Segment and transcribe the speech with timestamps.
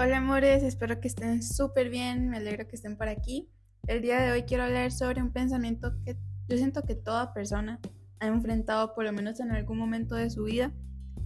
[0.00, 3.50] Hola amores, espero que estén súper bien, me alegro que estén por aquí.
[3.88, 7.80] El día de hoy quiero hablar sobre un pensamiento que yo siento que toda persona
[8.20, 10.70] ha enfrentado por lo menos en algún momento de su vida,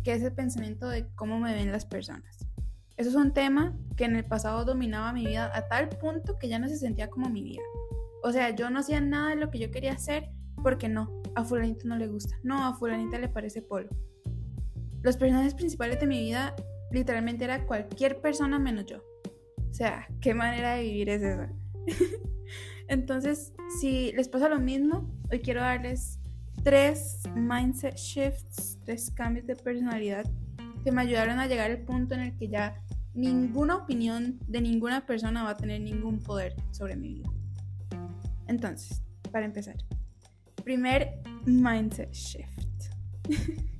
[0.03, 2.49] que es el pensamiento de cómo me ven las personas.
[2.97, 6.49] Eso es un tema que en el pasado dominaba mi vida a tal punto que
[6.49, 7.63] ya no se sentía como mi vida.
[8.23, 10.31] O sea, yo no hacía nada de lo que yo quería hacer
[10.63, 13.91] porque no, a fulanito no le gusta, no, a fulanita le parece polo.
[15.03, 16.57] Los personajes principales de mi vida
[16.93, 18.99] literalmente era cualquier persona menos yo.
[19.71, 21.51] O sea, ¿qué manera de vivir es esa?
[22.89, 26.19] Entonces, si les pasa lo mismo, hoy quiero darles
[26.63, 30.25] tres mindset shifts, tres cambios de personalidad
[30.85, 32.83] que me ayudaron a llegar al punto en el que ya
[33.15, 37.31] ninguna opinión de ninguna persona va a tener ningún poder sobre mi vida.
[38.49, 39.77] Entonces, para empezar,
[40.65, 42.91] primer mindset shift.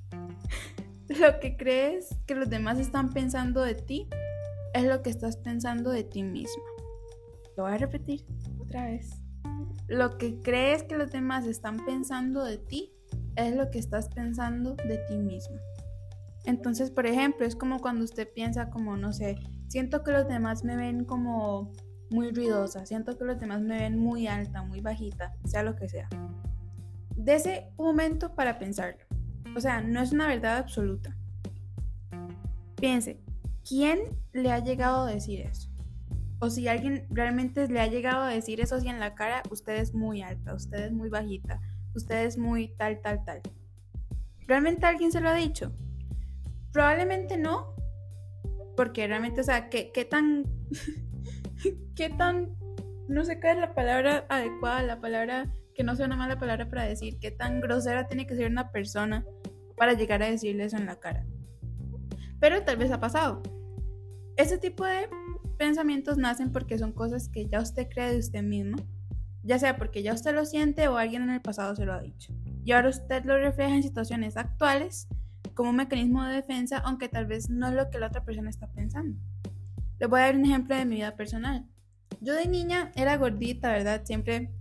[1.21, 4.09] Lo que crees que los demás están pensando de ti
[4.73, 6.63] es lo que estás pensando de ti mismo.
[7.57, 8.25] Lo voy a repetir
[8.59, 9.11] otra vez.
[9.89, 12.95] Lo que crees que los demás están pensando de ti
[13.37, 15.57] es lo que estás pensando de ti mismo.
[16.45, 19.37] Entonces, por ejemplo, es como cuando usted piensa como, no sé,
[19.69, 21.73] siento que los demás me ven como
[22.11, 25.89] muy ruidosa, siento que los demás me ven muy alta, muy bajita, sea lo que
[25.89, 26.09] sea.
[27.17, 29.05] Dese un momento para pensarlo.
[29.57, 31.17] O sea, no es una verdad absoluta.
[32.77, 33.21] Piense,
[33.69, 34.01] ¿quién
[34.33, 35.69] le ha llegado a decir eso?
[36.41, 39.77] O si alguien realmente le ha llegado a decir eso así en la cara, usted
[39.77, 41.61] es muy alta, usted es muy bajita,
[41.95, 43.41] usted es muy tal, tal, tal.
[44.49, 45.73] ¿Realmente alguien se lo ha dicho?
[46.73, 47.77] Probablemente no,
[48.77, 50.45] porque realmente, o sea, ¿qué, qué tan...
[51.97, 52.57] qué tan...
[53.09, 55.53] No sé cuál es la palabra adecuada, la palabra
[55.83, 58.71] que no sea una mala palabra para decir qué tan grosera tiene que ser una
[58.71, 59.27] persona
[59.77, 61.27] para llegar a decirle eso en la cara.
[62.39, 63.43] Pero tal vez ha pasado.
[64.37, 65.09] Ese tipo de
[65.59, 68.77] pensamientos nacen porque son cosas que ya usted cree de usted mismo,
[69.43, 72.01] ya sea porque ya usted lo siente o alguien en el pasado se lo ha
[72.01, 72.33] dicho.
[72.65, 75.09] Y ahora usted lo refleja en situaciones actuales
[75.55, 78.51] como un mecanismo de defensa, aunque tal vez no es lo que la otra persona
[78.51, 79.19] está pensando.
[79.99, 81.67] Les voy a dar un ejemplo de mi vida personal.
[82.21, 84.03] Yo de niña era gordita, ¿verdad?
[84.05, 84.53] Siempre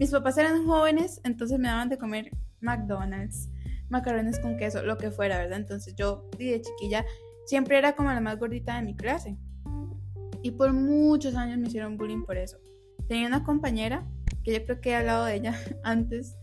[0.00, 2.30] mis papás eran jóvenes, entonces me daban de comer
[2.60, 3.50] McDonald's,
[3.90, 5.58] macarrones con queso, lo que fuera, ¿verdad?
[5.58, 7.04] Entonces yo de chiquilla
[7.44, 9.36] siempre era como la más gordita de mi clase.
[10.42, 12.56] Y por muchos años me hicieron bullying por eso.
[13.08, 14.06] Tenía una compañera,
[14.42, 16.34] que yo creo que he hablado de ella antes,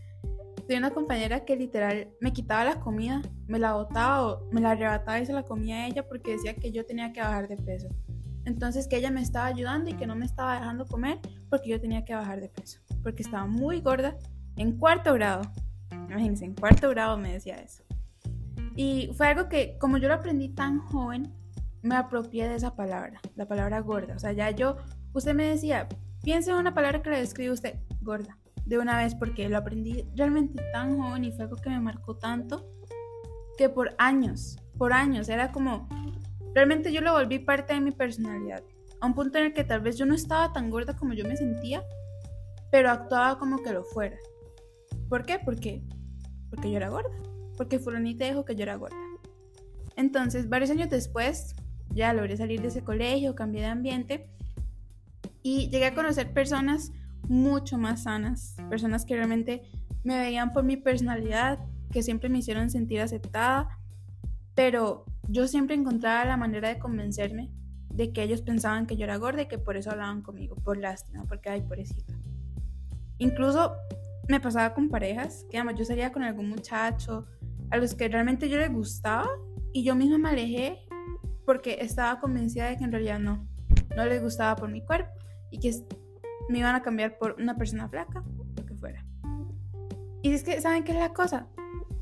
[0.68, 4.70] tenía una compañera que literal me quitaba la comida, me la botaba o me la
[4.70, 7.56] arrebataba y se la comía a ella porque decía que yo tenía que bajar de
[7.56, 7.88] peso.
[8.44, 11.18] Entonces que ella me estaba ayudando y que no me estaba dejando comer
[11.50, 14.16] porque yo tenía que bajar de peso, porque estaba muy gorda
[14.56, 15.42] en cuarto grado.
[15.90, 17.84] Imagínense, en cuarto grado me decía eso.
[18.76, 21.34] Y fue algo que, como yo lo aprendí tan joven,
[21.82, 24.14] me apropié de esa palabra, la palabra gorda.
[24.14, 24.76] O sea, ya yo,
[25.12, 25.88] usted me decía,
[26.22, 30.04] piense en una palabra que le describe usted, gorda, de una vez, porque lo aprendí
[30.14, 32.68] realmente tan joven y fue algo que me marcó tanto,
[33.56, 35.88] que por años, por años, era como,
[36.54, 38.62] realmente yo lo volví parte de mi personalidad.
[39.00, 41.24] A un punto en el que tal vez yo no estaba tan gorda como yo
[41.24, 41.82] me sentía,
[42.70, 44.16] pero actuaba como que lo fuera.
[45.08, 45.38] ¿Por qué?
[45.38, 45.82] Porque
[46.50, 47.10] porque yo era gorda,
[47.56, 48.96] porque fulanita dijo que yo era gorda.
[49.96, 51.54] Entonces, varios años después,
[51.90, 54.30] ya logré salir de ese colegio, cambié de ambiente
[55.42, 56.92] y llegué a conocer personas
[57.28, 59.62] mucho más sanas, personas que realmente
[60.04, 61.58] me veían por mi personalidad,
[61.90, 63.68] que siempre me hicieron sentir aceptada,
[64.54, 67.50] pero yo siempre encontraba la manera de convencerme
[67.90, 70.78] de que ellos pensaban que yo era gorda y que por eso hablaban conmigo, por
[70.78, 72.14] lástima, porque ay, pobrecita.
[73.18, 73.74] Incluso
[74.28, 77.26] me pasaba con parejas, que además yo salía con algún muchacho
[77.70, 79.28] a los que realmente yo les gustaba
[79.72, 80.86] y yo misma me alejé
[81.44, 83.48] porque estaba convencida de que en realidad no,
[83.96, 85.10] no les gustaba por mi cuerpo
[85.50, 85.72] y que
[86.48, 88.22] me iban a cambiar por una persona flaca,
[88.56, 89.04] lo que fuera.
[90.22, 91.46] Y es que, ¿saben qué es la cosa?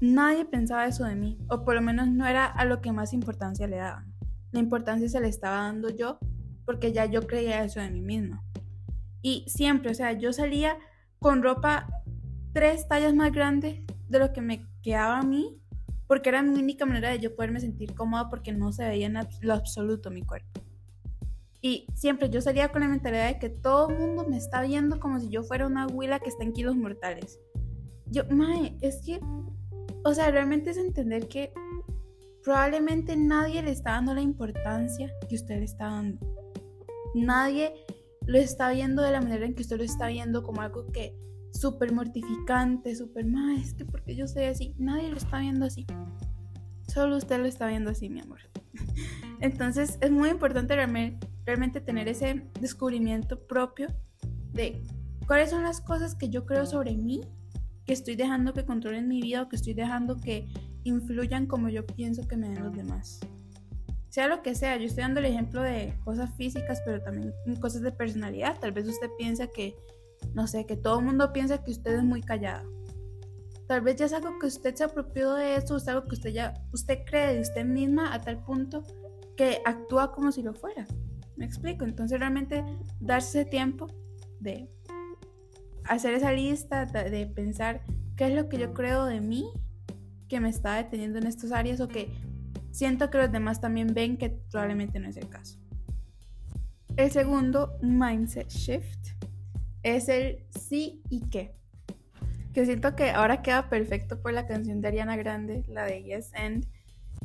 [0.00, 3.12] Nadie pensaba eso de mí, o por lo menos no era a lo que más
[3.12, 4.12] importancia le daban.
[4.52, 6.18] La importancia se le estaba dando yo
[6.64, 8.42] porque ya yo creía eso de mí misma.
[9.22, 10.78] Y siempre, o sea, yo salía
[11.20, 11.86] con ropa
[12.52, 15.60] tres tallas más grande de lo que me quedaba a mí,
[16.06, 19.18] porque era mi única manera de yo poderme sentir cómoda porque no se veía en
[19.40, 20.60] lo absoluto mi cuerpo.
[21.60, 25.00] Y siempre yo salía con la mentalidad de que todo el mundo me está viendo
[25.00, 27.40] como si yo fuera una huila que está en kilos mortales.
[28.06, 29.20] Yo, mae, es que,
[30.04, 31.52] o sea, realmente es entender que
[32.44, 36.18] probablemente nadie le está dando la importancia que usted le está dando.
[37.16, 37.74] Nadie
[38.26, 41.16] lo está viendo de la manera en que usted lo está viendo como algo que
[41.52, 43.26] súper mortificante, súper,
[43.58, 45.86] es que porque yo soy así, nadie lo está viendo así.
[46.86, 48.40] Solo usted lo está viendo así, mi amor.
[49.40, 53.88] Entonces es muy importante realmente tener ese descubrimiento propio
[54.52, 54.82] de
[55.26, 57.20] cuáles son las cosas que yo creo sobre mí,
[57.84, 60.48] que estoy dejando que controlen mi vida o que estoy dejando que
[60.84, 63.20] influyan como yo pienso que me den los demás.
[64.16, 67.82] Sea lo que sea, yo estoy dando el ejemplo de cosas físicas, pero también cosas
[67.82, 68.58] de personalidad.
[68.58, 69.76] Tal vez usted piensa que,
[70.32, 72.64] no sé, que todo el mundo piensa que usted es muy callada.
[73.68, 76.30] Tal vez ya es algo que usted se apropió de eso, es algo que usted
[76.30, 78.84] ya, usted cree de usted misma a tal punto
[79.36, 80.86] que actúa como si lo fuera.
[81.36, 81.84] ¿Me explico?
[81.84, 82.64] Entonces realmente
[83.00, 83.86] darse tiempo
[84.40, 84.70] de
[85.84, 87.82] hacer esa lista, de pensar
[88.16, 89.46] qué es lo que yo creo de mí
[90.26, 92.10] que me está deteniendo en estas áreas o que
[92.76, 95.58] siento que los demás también ven que probablemente no es el caso.
[96.98, 99.08] El segundo mindset shift
[99.82, 101.56] es el sí y qué.
[102.52, 106.34] Que siento que ahora queda perfecto por la canción de Ariana Grande, la de Yes
[106.34, 106.66] and,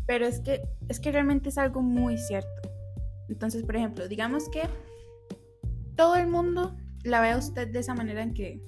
[0.06, 2.70] pero es que es que realmente es algo muy cierto.
[3.28, 4.62] Entonces, por ejemplo, digamos que
[5.98, 8.62] todo el mundo la ve a usted de esa manera en que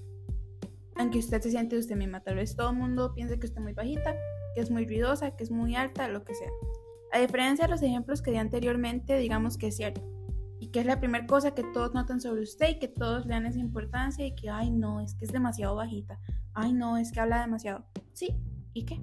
[0.98, 2.20] en que usted se siente usted misma.
[2.20, 4.16] Tal vez todo el mundo piense que usted es muy bajita,
[4.54, 6.50] que es muy ruidosa, que es muy alta, lo que sea.
[7.12, 10.02] A diferencia de los ejemplos que di anteriormente, digamos que es cierto.
[10.60, 13.34] Y que es la primera cosa que todos notan sobre usted y que todos le
[13.34, 16.20] dan esa importancia y que, ay, no, es que es demasiado bajita.
[16.54, 17.86] Ay, no, es que habla demasiado.
[18.14, 18.36] Sí,
[18.74, 19.02] ¿y qué?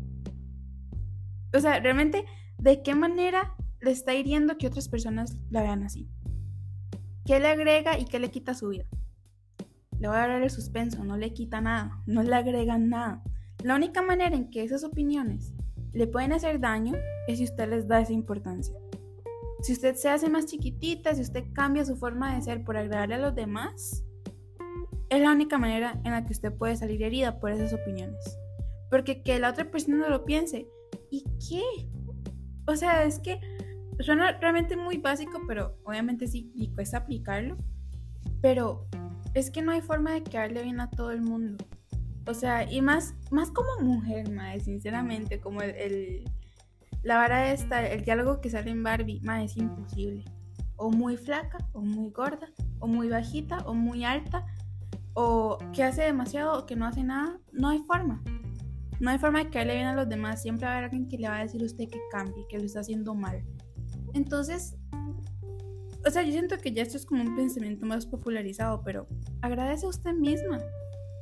[1.53, 2.25] O sea, realmente,
[2.59, 6.09] ¿de qué manera le está hiriendo que otras personas la vean así?
[7.25, 8.87] ¿Qué le agrega y qué le quita su vida?
[9.99, 13.23] Le voy a dar el suspenso, no le quita nada, no le agrega nada.
[13.63, 15.53] La única manera en que esas opiniones
[15.93, 16.95] le pueden hacer daño
[17.27, 18.75] es si usted les da esa importancia.
[19.61, 23.17] Si usted se hace más chiquitita, si usted cambia su forma de ser por agradarle
[23.17, 24.03] a los demás,
[25.11, 28.39] es la única manera en la que usted puede salir herida por esas opiniones.
[28.89, 30.67] Porque que la otra persona no lo piense.
[31.11, 31.63] ¿Y qué?
[32.67, 33.41] O sea, es que
[33.99, 37.59] suena realmente muy básico, pero obviamente sí, y cuesta aplicarlo.
[38.41, 38.87] Pero
[39.35, 41.63] es que no hay forma de quedarle bien a todo el mundo.
[42.31, 46.25] O sea, y más, más como mujer, madre, sinceramente, como el,
[47.03, 50.25] la vara esta, el diálogo que sale en Barbie, madre, es imposible.
[50.77, 52.49] O muy flaca, o muy gorda,
[52.79, 54.47] o muy bajita, o muy alta,
[55.15, 57.37] o que hace demasiado, o que no hace nada.
[57.53, 58.23] No hay forma.
[59.01, 60.41] No hay forma de que le bien a los demás.
[60.41, 62.59] Siempre va a haber alguien que le va a decir a usted que cambie, que
[62.59, 63.43] lo está haciendo mal.
[64.15, 64.77] Entonces,
[66.07, 69.09] o sea, yo siento que ya esto es como un pensamiento más popularizado, pero
[69.43, 70.61] agradece a usted misma.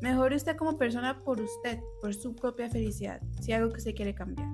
[0.01, 4.15] Mejore usted como persona por usted, por su propia felicidad, si algo que se quiere
[4.15, 4.49] cambiar.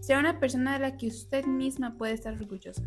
[0.00, 2.82] Sea una persona de la que usted misma puede estar orgullosa.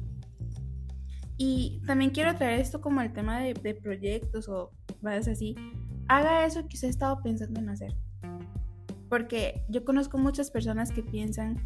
[1.37, 4.71] Y también quiero traer esto como el tema de, proyectos o
[5.01, 5.55] cosas así.
[6.07, 7.93] Haga eso que usted ha estado pensando en hacer.
[9.09, 11.61] Porque yo conozco muchas personas que piensan,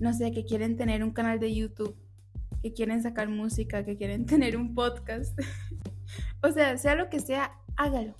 [0.00, 1.96] no sé, que quieren tener un canal de YouTube,
[2.62, 5.38] que quieren sacar música, que quieren tener un podcast.
[6.42, 8.14] o sea, sea lo que sea, hágalo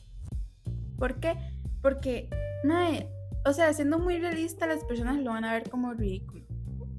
[0.98, 1.34] ¿Por qué?
[1.82, 2.28] Porque,
[2.64, 3.10] mae,
[3.44, 6.44] o sea, siendo muy realista, las personas lo van a ver como ridículo.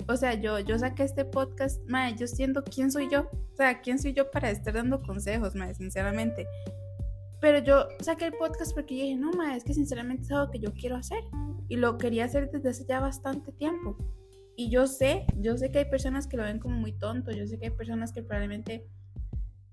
[0.07, 3.29] O sea, yo, yo saqué este podcast, mae, yo siendo quién soy yo.
[3.53, 6.47] O sea, quién soy yo para estar dando consejos, mae, sinceramente.
[7.41, 10.59] Pero yo saqué el podcast porque dije, no, mae, es que sinceramente es algo que
[10.59, 11.19] yo quiero hacer.
[11.67, 13.97] Y lo quería hacer desde hace ya bastante tiempo.
[14.55, 17.31] Y yo sé, yo sé que hay personas que lo ven como muy tonto.
[17.31, 18.87] Yo sé que hay personas que probablemente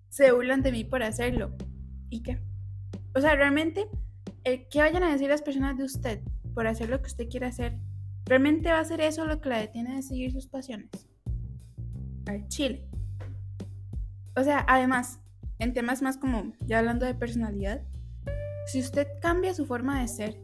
[0.08, 1.56] se burlan de mí por hacerlo.
[2.10, 2.42] ¿Y qué?
[3.14, 3.88] O sea, realmente
[4.44, 6.20] el que vayan a decir las personas de usted
[6.54, 7.78] por hacer lo que usted quiere hacer,
[8.26, 10.90] ¿realmente va a ser eso lo que la detiene de seguir sus pasiones?
[12.26, 12.86] Al chile.
[14.36, 15.20] O sea, además,
[15.58, 17.82] en temas más como, ya hablando de personalidad,
[18.66, 20.40] si usted cambia su forma de ser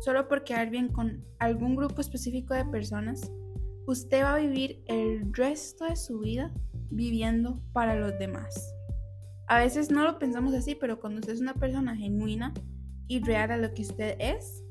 [0.00, 3.30] solo por quedar bien con algún grupo específico de personas,
[3.86, 6.52] usted va a vivir el resto de su vida
[6.90, 8.74] viviendo para los demás.
[9.46, 12.54] A veces no lo pensamos así, pero cuando usted es una persona genuina,
[13.10, 14.62] y real a lo que usted es,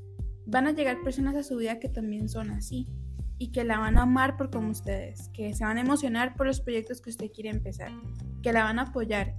[0.46, 2.88] van a llegar personas a su vida que también son así
[3.36, 6.34] y que la van a amar por como usted es, que se van a emocionar
[6.36, 7.92] por los proyectos que usted quiere empezar,
[8.42, 9.36] que la van a apoyar.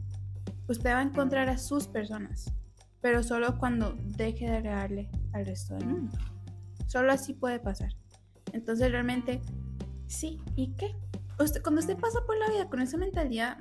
[0.67, 2.53] Usted va a encontrar a sus personas,
[3.01, 6.15] pero solo cuando deje de agregarle al resto del mundo.
[6.85, 7.89] Solo así puede pasar.
[8.53, 9.41] Entonces realmente,
[10.05, 10.95] sí, ¿y qué?
[11.39, 13.57] Usted, cuando usted pasa por la vida con esa mentalidad,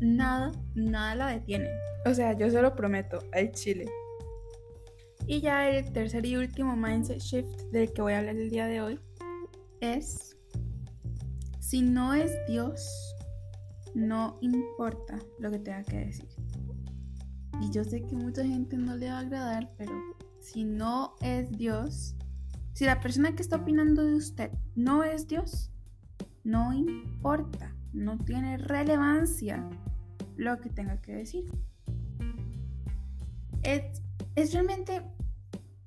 [0.00, 1.68] nada, nada la detiene.
[2.06, 3.86] O sea, yo se lo prometo, al chile.
[5.26, 8.66] Y ya el tercer y último mindset shift del que voy a hablar el día
[8.66, 9.00] de hoy
[9.80, 10.36] es,
[11.60, 13.14] si no es Dios,
[13.94, 16.28] no importa lo que tenga que decir.
[17.60, 19.92] Y yo sé que mucha gente no le va a agradar, pero
[20.40, 22.16] si no es Dios,
[22.74, 25.70] si la persona que está opinando de usted no es Dios,
[26.42, 27.70] no importa.
[27.92, 29.64] no tiene relevancia
[30.36, 31.44] lo que tenga que decir.
[33.62, 34.02] Es,
[34.36, 35.02] es realmente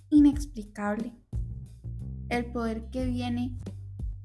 [0.10, 1.14] inexplicable
[2.30, 3.58] el poder que viene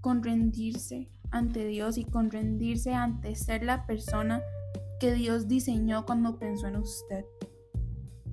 [0.01, 4.43] con rendirse ante Dios y con rendirse ante ser la persona
[5.01, 7.25] que Dios diseñó cuando pensó en usted.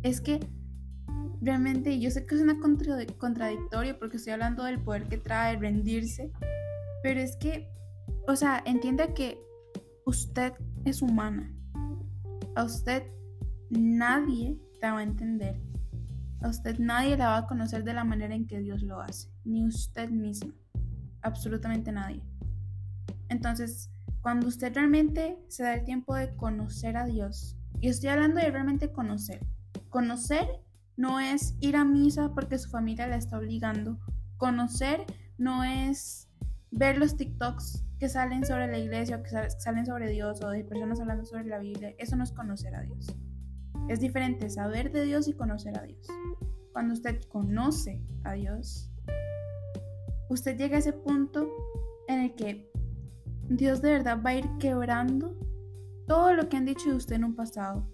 [0.04, 0.40] Es que
[1.42, 6.32] realmente yo sé que es una contradictorio porque estoy hablando del poder que trae rendirse,
[7.02, 7.70] pero es que,
[8.28, 9.42] o sea, entienda que
[10.06, 10.54] usted
[10.86, 11.52] es humana.
[12.56, 13.04] A usted
[13.70, 15.69] nadie la va a entender.
[16.42, 19.30] A usted nadie la va a conocer de la manera en que Dios lo hace,
[19.44, 20.54] ni usted mismo.
[21.22, 22.24] Absolutamente nadie.
[23.28, 23.92] Entonces,
[24.22, 28.52] cuando usted realmente se da el tiempo de conocer a Dios, y estoy hablando de
[28.52, 29.46] realmente conocer,
[29.90, 30.48] conocer
[30.98, 34.00] no es ir a misa porque su familia la está obligando,
[34.38, 35.06] conocer
[35.38, 36.30] no es
[36.72, 39.30] ver los TikToks que salen sobre la iglesia o que
[39.60, 42.82] salen sobre Dios o de personas hablando sobre la Biblia, eso no es conocer a
[42.82, 43.08] Dios.
[43.90, 46.08] Es diferente saber de Dios y conocer a Dios.
[46.74, 48.90] Cuando usted conoce a Dios,
[50.30, 51.48] usted llega a ese punto
[52.08, 52.72] en el que
[53.50, 55.36] Dios de verdad va a ir quebrando
[56.08, 57.88] todo lo que han dicho de usted en un pasado,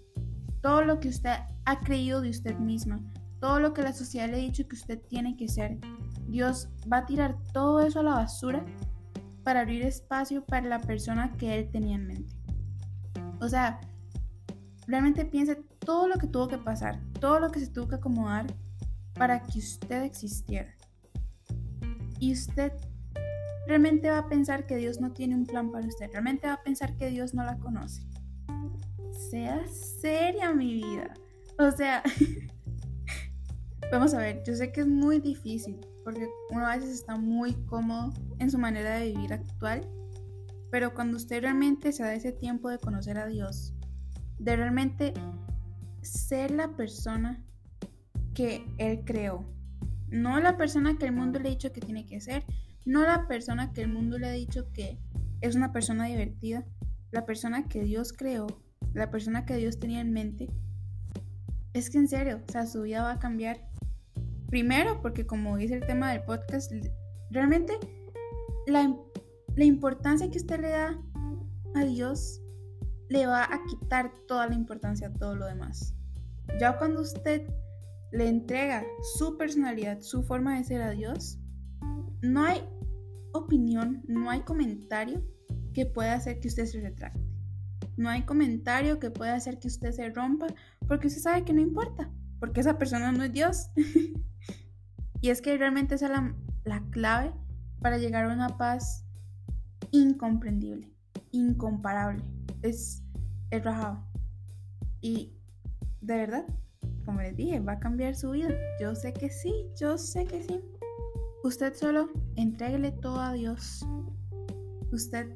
[0.60, 3.00] todo lo que usted ha creído de usted misma,
[3.40, 5.78] todo lo que la sociedad le ha dicho que usted tiene que ser.
[6.28, 8.64] Dios va a tirar todo eso a la basura
[9.42, 12.34] para abrir espacio para la persona que él tenía en mente.
[13.40, 13.80] O sea,
[14.86, 18.46] realmente piense todo lo que tuvo que pasar, todo lo que se tuvo que acomodar
[19.18, 20.74] para que usted existiera.
[22.18, 22.72] Y usted
[23.66, 26.62] realmente va a pensar que Dios no tiene un plan para usted, realmente va a
[26.62, 28.02] pensar que Dios no la conoce.
[29.30, 31.14] Sea seria mi vida.
[31.58, 32.02] O sea,
[33.90, 37.54] vamos a ver, yo sé que es muy difícil porque uno a veces está muy
[37.64, 39.80] cómodo en su manera de vivir actual,
[40.70, 43.74] pero cuando usted realmente se da ese tiempo de conocer a Dios,
[44.38, 45.14] de realmente
[46.02, 47.44] ser la persona
[48.36, 49.46] que Él creó,
[50.08, 52.44] no la persona que el mundo le ha dicho que tiene que ser,
[52.84, 54.98] no la persona que el mundo le ha dicho que
[55.40, 56.66] es una persona divertida,
[57.12, 58.46] la persona que Dios creó,
[58.92, 60.48] la persona que Dios tenía en mente.
[61.72, 63.58] Es que en serio, o sea, su vida va a cambiar.
[64.48, 66.70] Primero, porque como dice el tema del podcast,
[67.30, 67.78] realmente
[68.66, 68.94] la,
[69.56, 71.02] la importancia que usted le da
[71.74, 72.42] a Dios
[73.08, 75.94] le va a quitar toda la importancia a todo lo demás.
[76.60, 77.48] Ya cuando usted
[78.12, 78.84] le entrega
[79.16, 81.38] su personalidad, su forma de ser a Dios,
[82.22, 82.62] no hay
[83.32, 85.22] opinión, no hay comentario
[85.72, 87.20] que pueda hacer que usted se retracte.
[87.96, 90.46] No hay comentario que pueda hacer que usted se rompa
[90.86, 92.10] porque usted sabe que no importa,
[92.40, 93.70] porque esa persona no es Dios.
[95.20, 96.34] y es que realmente esa es la,
[96.64, 97.32] la clave
[97.80, 99.04] para llegar a una paz
[99.90, 100.92] incomprendible,
[101.30, 102.22] incomparable.
[102.62, 103.02] Es,
[103.50, 104.04] es rajado.
[105.00, 105.32] Y
[106.00, 106.46] de verdad,
[107.06, 108.50] como les dije, va a cambiar su vida.
[108.80, 110.60] Yo sé que sí, yo sé que sí.
[111.42, 113.86] Usted solo entréguele todo a Dios.
[114.92, 115.34] Usted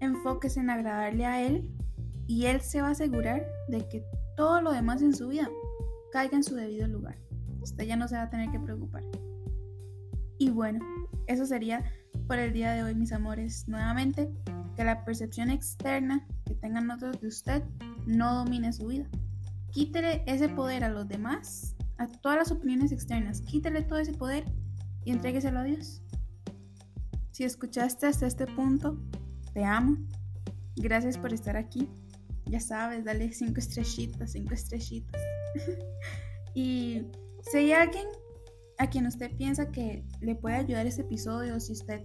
[0.00, 1.70] enfóquese en agradarle a Él
[2.26, 4.04] y Él se va a asegurar de que
[4.36, 5.48] todo lo demás en su vida
[6.10, 7.18] caiga en su debido lugar.
[7.60, 9.04] Usted ya no se va a tener que preocupar.
[10.38, 10.80] Y bueno,
[11.26, 11.84] eso sería
[12.26, 13.68] por el día de hoy, mis amores.
[13.68, 14.32] Nuevamente,
[14.76, 17.62] que la percepción externa que tengan otros de usted
[18.06, 19.08] no domine su vida.
[19.74, 23.40] Quítele ese poder a los demás, a todas las opiniones externas.
[23.40, 24.44] Quítele todo ese poder
[25.04, 26.00] y entrégueselo a Dios.
[27.32, 28.96] Si escuchaste hasta este punto,
[29.52, 29.96] te amo.
[30.76, 31.90] Gracias por estar aquí.
[32.46, 35.20] Ya sabes, dale cinco estrellitas, cinco estrellitas.
[36.54, 37.02] y
[37.42, 38.06] si hay alguien
[38.78, 42.00] a quien usted piensa que le puede ayudar este episodio, si usted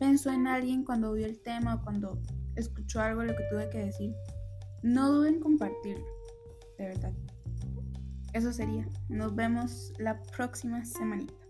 [0.00, 2.20] pensó en alguien cuando vio el tema o cuando
[2.56, 4.12] escuchó algo de lo que tuve que decir,
[4.82, 6.21] no duden en compartirlo.
[6.78, 7.12] De verdad.
[8.32, 8.88] Eso sería.
[9.08, 11.41] Nos vemos la próxima semanita.